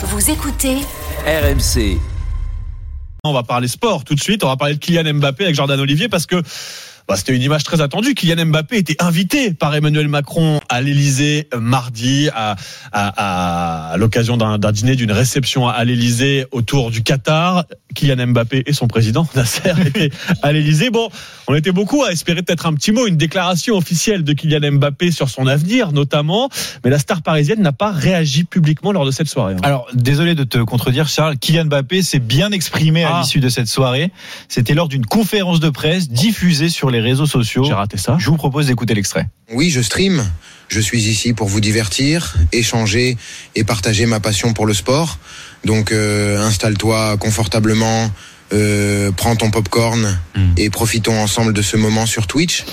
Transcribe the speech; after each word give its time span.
Vous 0.00 0.30
écoutez 0.30 0.76
RMC. 1.26 1.98
On 3.24 3.32
va 3.32 3.42
parler 3.42 3.66
sport 3.66 4.04
tout 4.04 4.14
de 4.14 4.20
suite. 4.20 4.44
On 4.44 4.46
va 4.46 4.56
parler 4.56 4.74
de 4.74 4.78
Kylian 4.78 5.14
Mbappé 5.14 5.42
avec 5.42 5.56
Jordan 5.56 5.80
Olivier 5.80 6.08
parce 6.08 6.24
que 6.24 6.40
bah, 7.08 7.16
c'était 7.16 7.34
une 7.34 7.42
image 7.42 7.64
très 7.64 7.80
attendue. 7.80 8.14
Kylian 8.14 8.46
Mbappé 8.46 8.76
était 8.76 9.02
invité 9.02 9.52
par 9.52 9.74
Emmanuel 9.74 10.06
Macron 10.06 10.60
à 10.68 10.80
l'Elysée 10.82 11.48
mardi 11.58 12.28
à, 12.32 12.54
à, 12.92 13.90
à 13.92 13.96
l'occasion 13.96 14.36
d'un 14.36 14.58
d'un 14.58 14.70
dîner, 14.70 14.94
d'une 14.94 15.10
réception 15.10 15.66
à 15.66 15.84
l'Elysée 15.84 16.46
autour 16.52 16.92
du 16.92 17.02
Qatar. 17.02 17.64
Kylian 17.94 18.28
Mbappé 18.28 18.62
et 18.66 18.72
son 18.72 18.86
président 18.86 19.26
Nasser 19.34 19.72
étaient 19.86 20.10
à 20.42 20.52
l'Elysée. 20.52 20.90
Bon, 20.90 21.08
on 21.46 21.54
était 21.54 21.72
beaucoup 21.72 22.04
à 22.04 22.12
espérer 22.12 22.42
peut-être 22.42 22.66
un 22.66 22.74
petit 22.74 22.92
mot, 22.92 23.06
une 23.06 23.16
déclaration 23.16 23.76
officielle 23.76 24.24
de 24.24 24.32
Kylian 24.32 24.72
Mbappé 24.72 25.10
sur 25.10 25.28
son 25.28 25.46
avenir 25.46 25.92
notamment. 25.92 26.48
Mais 26.84 26.90
la 26.90 26.98
star 26.98 27.22
parisienne 27.22 27.60
n'a 27.62 27.72
pas 27.72 27.90
réagi 27.90 28.44
publiquement 28.44 28.92
lors 28.92 29.04
de 29.06 29.10
cette 29.10 29.28
soirée. 29.28 29.54
hein. 29.54 29.60
Alors, 29.62 29.86
désolé 29.94 30.34
de 30.34 30.44
te 30.44 30.58
contredire, 30.58 31.08
Charles. 31.08 31.38
Kylian 31.38 31.64
Mbappé 31.66 32.02
s'est 32.02 32.18
bien 32.18 32.52
exprimé 32.52 33.04
à 33.04 33.16
Ah. 33.16 33.20
l'issue 33.22 33.40
de 33.40 33.48
cette 33.48 33.68
soirée. 33.68 34.10
C'était 34.48 34.74
lors 34.74 34.88
d'une 34.88 35.06
conférence 35.06 35.60
de 35.60 35.70
presse 35.70 36.08
diffusée 36.10 36.68
sur 36.68 36.90
les 36.90 37.00
réseaux 37.00 37.26
sociaux. 37.26 37.64
J'ai 37.64 37.72
raté 37.74 37.96
ça. 37.96 38.16
Je 38.18 38.28
vous 38.30 38.36
propose 38.36 38.66
d'écouter 38.66 38.94
l'extrait. 38.94 39.28
Oui, 39.52 39.70
je 39.70 39.80
stream. 39.80 40.24
Je 40.68 40.80
suis 40.80 41.04
ici 41.08 41.32
pour 41.32 41.48
vous 41.48 41.60
divertir, 41.60 42.34
échanger 42.52 43.16
et 43.54 43.64
partager 43.64 44.04
ma 44.04 44.20
passion 44.20 44.52
pour 44.52 44.66
le 44.66 44.74
sport. 44.74 45.18
Donc 45.64 45.92
euh, 45.92 46.40
installe-toi 46.40 47.16
confortablement, 47.18 48.10
euh, 48.52 49.10
prends 49.16 49.36
ton 49.36 49.50
popcorn 49.50 50.18
et 50.56 50.70
profitons 50.70 51.20
ensemble 51.20 51.52
de 51.52 51.62
ce 51.62 51.76
moment 51.76 52.06
sur 52.06 52.26
Twitch. 52.26 52.64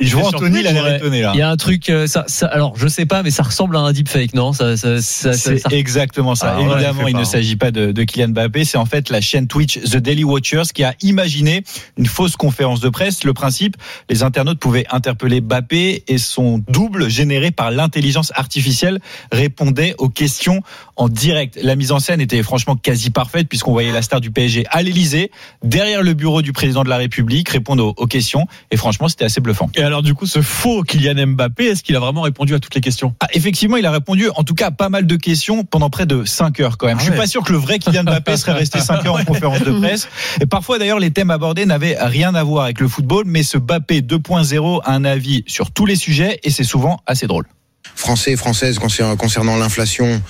Et 0.00 0.06
je 0.06 0.14
vois 0.16 0.24
Il 0.26 0.28
sur 0.30 0.38
Anthony, 0.38 0.60
il 0.60 0.66
a 0.66 0.72
l'air 0.72 0.94
étonné 0.96 1.20
là. 1.22 1.32
Il 1.34 1.38
y 1.38 1.42
a 1.42 1.50
un 1.50 1.56
truc, 1.56 1.88
euh, 1.90 2.06
ça, 2.06 2.24
ça- 2.28 2.46
alors 2.46 2.74
je 2.76 2.88
sais 2.88 3.06
pas, 3.06 3.22
mais 3.22 3.30
ça 3.30 3.42
ressemble 3.42 3.76
à 3.76 3.80
un 3.80 3.92
deepfake, 3.92 4.34
non? 4.34 4.52
Ça, 4.52 4.76
ça, 4.76 5.00
C'est 5.00 5.72
exactement 5.72 6.34
ça. 6.34 6.54
Ah 6.56 6.60
Évidemment, 6.60 7.06
il 7.08 7.12
pas, 7.12 7.18
ne 7.18 7.22
hein. 7.22 7.26
s'agit 7.26 7.56
pas 7.56 7.70
de, 7.70 7.92
de 7.92 8.04
Kylian 8.04 8.28
Mbappé. 8.28 8.64
C'est 8.64 8.78
en 8.78 8.86
fait 8.86 9.10
la 9.10 9.20
chaîne 9.20 9.46
Twitch 9.46 9.78
The 9.80 9.96
Daily 9.96 10.24
Watchers 10.24 10.62
qui 10.74 10.84
a 10.84 10.94
imaginé 11.02 11.62
une 11.96 12.06
fausse 12.06 12.36
conférence 12.36 12.80
de 12.80 12.88
presse. 12.88 13.24
Le 13.24 13.32
principe, 13.34 13.76
les 14.08 14.22
internautes 14.22 14.58
pouvaient 14.58 14.86
interpeller 14.90 15.40
Mbappé 15.40 16.04
et 16.08 16.18
son 16.18 16.58
double 16.68 17.08
généré 17.10 17.50
par 17.50 17.70
l'intelligence 17.70 18.32
artificielle 18.34 19.00
répondait 19.32 19.94
aux 19.98 20.08
questions 20.08 20.62
en 20.96 21.08
direct. 21.08 21.58
La 21.62 21.76
mise 21.76 21.92
en 21.92 21.98
scène 21.98 22.20
était 22.20 22.42
franchement 22.42 22.76
quasi 22.76 23.10
parfaite 23.10 23.48
puisqu'on 23.48 23.72
voyait 23.72 23.92
la 23.92 24.02
star 24.02 24.20
du 24.20 24.30
PSG 24.30 24.64
à 24.70 24.82
l'Elysée, 24.82 25.30
derrière 25.62 26.02
le 26.02 26.14
bureau 26.14 26.42
du 26.42 26.52
président 26.52 26.84
de 26.84 26.88
la 26.88 26.96
République, 26.96 27.48
répondre 27.48 27.84
aux, 27.84 27.94
aux 27.96 28.06
questions. 28.06 28.46
Et 28.70 28.76
franchement, 28.76 29.08
c'était 29.08 29.24
assez 29.24 29.40
bluffant. 29.40 29.65
Et 29.74 29.82
alors 29.82 30.02
du 30.02 30.14
coup, 30.14 30.26
ce 30.26 30.42
faux 30.42 30.82
Kylian 30.82 31.26
Mbappé, 31.28 31.66
est-ce 31.66 31.82
qu'il 31.82 31.96
a 31.96 32.00
vraiment 32.00 32.22
répondu 32.22 32.54
à 32.54 32.60
toutes 32.60 32.74
les 32.74 32.80
questions? 32.80 33.14
Ah, 33.20 33.26
effectivement, 33.32 33.76
il 33.76 33.86
a 33.86 33.90
répondu 33.90 34.28
en 34.34 34.44
tout 34.44 34.54
cas 34.54 34.68
à 34.68 34.70
pas 34.70 34.88
mal 34.88 35.06
de 35.06 35.16
questions 35.16 35.64
pendant 35.64 35.90
près 35.90 36.06
de 36.06 36.24
5 36.24 36.60
heures 36.60 36.78
quand 36.78 36.86
même. 36.86 36.96
Ah 36.96 37.00
Je 37.00 37.04
suis 37.04 37.12
ouais. 37.12 37.18
pas 37.18 37.26
sûr 37.26 37.42
que 37.42 37.52
le 37.52 37.58
vrai 37.58 37.78
Kylian 37.78 38.02
Mbappé 38.04 38.36
serait 38.36 38.52
resté 38.52 38.80
5 38.80 39.04
heures 39.06 39.14
en 39.16 39.24
conférence 39.24 39.60
de 39.62 39.72
presse. 39.72 40.08
Et 40.40 40.46
parfois 40.46 40.78
d'ailleurs, 40.78 40.98
les 40.98 41.10
thèmes 41.10 41.30
abordés 41.30 41.66
n'avaient 41.66 41.96
rien 42.00 42.34
à 42.34 42.42
voir 42.42 42.64
avec 42.64 42.80
le 42.80 42.88
football, 42.88 43.24
mais 43.26 43.42
ce 43.42 43.58
Mbappé 43.58 44.00
2.0 44.00 44.80
a 44.84 44.92
un 44.92 45.04
avis 45.04 45.44
sur 45.46 45.70
tous 45.70 45.86
les 45.86 45.96
sujets 45.96 46.40
et 46.42 46.50
c'est 46.50 46.64
souvent 46.64 47.00
assez 47.06 47.26
drôle. 47.26 47.46
Français 47.94 48.32
et 48.32 48.36
françaises 48.36 48.78
concer- 48.78 49.16
concernant 49.16 49.56
l'inflation, 49.56 50.20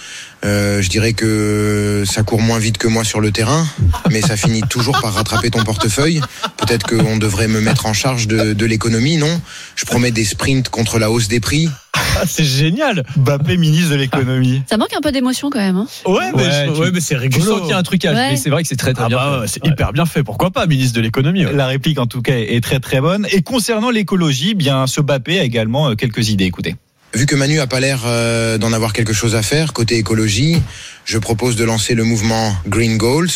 euh, 0.45 0.81
je 0.83 0.89
dirais 0.89 1.13
que 1.15 2.05
ça 2.07 2.23
court 2.23 2.41
moins 2.41 2.59
vite 2.59 2.79
que 2.79 2.87
moi 2.89 3.05
sur 3.05 3.21
le 3.21 3.31
terrain, 3.33 3.67
mais 4.11 4.21
ça 4.21 4.37
finit 4.37 4.63
toujours 4.71 5.01
par 5.01 5.15
rattraper 5.15 5.51
ton 5.51 5.65
portefeuille. 5.65 6.21
Peut-être 6.59 6.87
qu'on 6.87 7.17
devrait 7.17 7.49
me 7.49 7.61
mettre 7.61 7.87
en 7.87 7.93
charge 7.93 8.29
de, 8.29 8.53
de 8.53 8.67
l'économie, 8.67 9.17
non? 9.17 9.41
Je 9.75 9.85
promets 9.85 10.11
des 10.11 10.25
sprints 10.25 10.69
contre 10.69 10.99
la 10.99 11.11
hausse 11.11 11.29
des 11.29 11.41
prix. 11.41 11.69
Ah, 11.95 12.25
C'est 12.27 12.45
génial. 12.45 13.05
Mbappé 13.17 13.57
ministre 13.57 13.91
de 13.91 13.97
l'économie. 13.97 14.63
Ça 14.71 14.77
manque 14.77 14.93
un 14.97 15.01
peu 15.01 15.13
d'émotion 15.13 15.51
quand 15.51 15.59
même. 15.59 15.77
Hein. 15.77 15.87
Ouais, 16.07 16.31
mais, 16.37 16.45
je- 16.45 16.73
tu- 16.75 16.81
ouais, 16.81 16.91
mais 16.93 17.01
c'est 17.01 17.17
rigolo. 17.17 17.45
sens 17.45 17.61
qu'il 17.63 17.71
y 17.71 17.73
a 17.73 17.79
un 17.79 17.83
truc 17.83 18.05
à 18.05 18.13
Ouais. 18.13 18.31
mais 18.33 18.37
c'est 18.37 18.51
vrai 18.51 18.63
que 18.63 18.69
c'est 18.69 18.77
très 18.77 18.93
très 18.95 19.05
Ah 19.05 19.09
bien. 19.09 19.17
bah 19.19 19.43
c'est 19.47 19.63
Ouais. 19.65 19.71
hyper 19.71 19.93
bien 19.93 20.07
fait. 20.07 20.23
Pourquoi 20.23 20.51
pas, 20.51 20.67
ministre 20.67 20.95
de 20.97 21.01
l'économie 21.01 21.45
ouais. 21.47 21.53
La 21.53 21.67
réplique 21.67 21.99
en 21.99 22.07
tout 22.07 22.23
cas 22.23 22.37
est 22.37 22.63
très 22.63 22.79
très 22.81 23.01
bonne. 23.01 23.27
Et 23.33 23.43
concernant 23.43 23.91
l'écologie, 23.91 24.55
bien 24.55 24.87
ce 24.87 25.01
Mbappé 25.01 25.41
a 25.41 25.45
également 25.45 25.91
euh, 25.91 25.95
quelques 25.95 26.29
idées. 26.29 26.45
Écoutez. 26.45 26.77
Vu 27.17 27.25
que 27.25 27.35
Manu 27.35 27.61
a 27.61 27.67
pas 27.67 27.81
l'air 27.81 28.03
euh, 28.05 28.59
d'en 28.59 28.75
avoir 28.75 28.93
quelque 28.93 29.15
chose 29.15 29.35
à 29.37 29.41
faire 29.41 29.73
côté 29.73 29.97
écologie, 29.97 30.61
je 31.07 31.17
propose 31.17 31.57
de 31.57 31.65
lancer 31.65 31.95
le 31.95 32.05
mouvement 32.05 32.55
Green 32.67 32.99
Goals. 32.99 33.31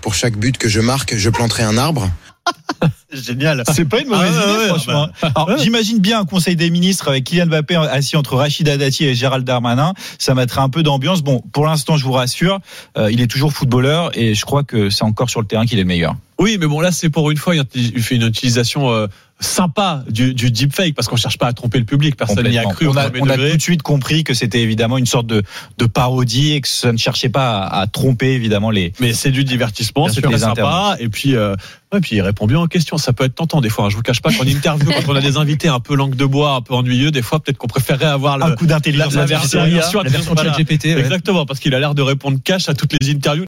Pour 0.00 0.14
chaque 0.14 0.36
but 0.36 0.56
que 0.58 0.68
je 0.68 0.80
marque, 0.80 1.16
je 1.16 1.28
planterai 1.28 1.64
un 1.64 1.76
arbre. 1.76 2.08
Génial. 3.12 3.64
C'est 3.74 3.84
pas 3.84 4.00
une 4.00 4.06
mauvaise 4.06 4.30
Ah 4.32 4.46
ouais, 4.46 4.52
idée, 4.52 4.58
ouais, 4.62 4.68
franchement. 4.68 5.08
Alors, 5.22 5.48
ouais. 5.48 5.56
j'imagine 5.58 5.98
bien 5.98 6.20
un 6.20 6.24
conseil 6.24 6.54
des 6.54 6.70
ministres 6.70 7.08
avec 7.08 7.24
Kylian 7.24 7.46
Mbappé 7.46 7.74
assis 7.74 8.16
entre 8.16 8.36
Rachida 8.36 8.76
Dati 8.76 9.04
et 9.04 9.16
Gérald 9.16 9.44
Darmanin. 9.44 9.94
Ça 10.20 10.36
mettrait 10.36 10.60
un 10.60 10.68
peu 10.68 10.84
d'ambiance. 10.84 11.22
Bon, 11.22 11.42
pour 11.52 11.66
l'instant, 11.66 11.96
je 11.96 12.04
vous 12.04 12.12
rassure, 12.12 12.60
euh, 12.96 13.10
il 13.10 13.20
est 13.20 13.26
toujours 13.26 13.52
footballeur 13.52 14.16
et 14.16 14.36
je 14.36 14.44
crois 14.44 14.62
que 14.62 14.88
c'est 14.88 15.02
encore 15.02 15.30
sur 15.30 15.40
le 15.40 15.48
terrain 15.48 15.66
qu'il 15.66 15.80
est 15.80 15.82
le 15.82 15.88
meilleur. 15.88 16.14
Oui, 16.38 16.58
mais 16.60 16.66
bon, 16.66 16.80
là, 16.80 16.92
c'est 16.92 17.08
pour 17.10 17.30
une 17.30 17.38
fois, 17.38 17.54
il 17.74 18.02
fait 18.02 18.16
une 18.16 18.26
utilisation 18.26 18.90
euh, 18.92 19.06
sympa 19.40 20.02
du, 20.10 20.34
du 20.34 20.50
deepfake 20.50 20.94
parce 20.94 21.08
qu'on 21.08 21.16
cherche 21.16 21.38
pas 21.38 21.46
à 21.46 21.52
tromper 21.52 21.78
le 21.78 21.84
public. 21.84 22.16
Personne 22.16 22.48
n'y 22.48 22.58
a 22.58 22.64
cru 22.64 22.88
on 22.88 22.96
a, 22.96 23.06
on 23.08 23.26
tout 23.26 23.56
de 23.56 23.60
suite 23.62 23.82
compris 23.82 24.24
que 24.24 24.34
c'était 24.34 24.60
évidemment 24.60 24.98
une 24.98 25.06
sorte 25.06 25.26
de, 25.26 25.42
de 25.78 25.84
parodie 25.86 26.52
et 26.52 26.60
que 26.60 26.68
ça 26.68 26.92
ne 26.92 26.96
cherchait 26.98 27.28
pas 27.28 27.58
à, 27.62 27.80
à 27.80 27.86
tromper 27.86 28.32
évidemment 28.32 28.70
les. 28.70 28.92
Mais 29.00 29.12
c'est 29.12 29.30
du 29.30 29.44
divertissement, 29.44 30.06
les 30.08 30.38
sympa. 30.38 30.96
Et 31.00 31.08
puis, 31.08 31.34
euh, 31.36 31.54
ouais, 31.92 32.00
puis 32.00 32.16
il 32.16 32.22
répond 32.22 32.46
bien 32.46 32.60
aux 32.60 32.66
questions. 32.66 32.96
Ça 32.98 33.12
peut 33.12 33.24
être 33.24 33.34
tentant 33.34 33.60
des 33.60 33.68
fois. 33.68 33.86
hein. 33.86 33.90
Je 33.90 33.96
vous 33.96 34.02
cache 34.02 34.20
pas 34.22 34.32
qu'en 34.32 34.44
interview, 34.44 34.90
quand 34.90 35.12
on 35.12 35.16
a 35.16 35.20
des 35.20 35.36
invités 35.36 35.68
un 35.68 35.80
peu 35.80 35.94
langue 35.96 36.16
de 36.16 36.24
bois, 36.24 36.52
un 36.52 36.60
peu 36.62 36.74
ennuyeux, 36.74 37.10
des 37.10 37.22
fois, 37.22 37.40
peut-être 37.40 37.58
qu'on 37.58 37.66
préférerait 37.66 38.06
avoir 38.06 38.38
le, 38.38 38.44
Un 38.44 38.54
coup 38.54 38.66
d'intelligence 38.66 39.14
la 39.14 39.22
artificielle. 39.22 39.70
version, 39.70 40.02
La 40.02 40.08
version 40.10 40.34
voilà. 40.34 40.52
ChatGPT. 40.54 40.84
ouais. 40.86 40.98
Exactement, 41.00 41.44
parce 41.44 41.60
qu'il 41.60 41.74
a 41.74 41.78
l'air 41.80 41.94
de 41.94 42.02
répondre 42.02 42.38
cash 42.42 42.68
à 42.70 42.74
toutes 42.74 42.94
les 42.98 43.10
interviews. 43.10 43.44